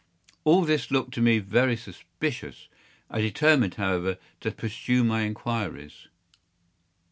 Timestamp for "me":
1.21-1.37